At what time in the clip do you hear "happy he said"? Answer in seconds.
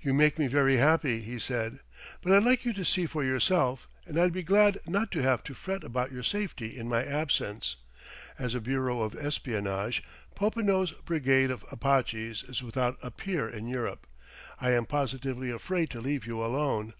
0.76-1.80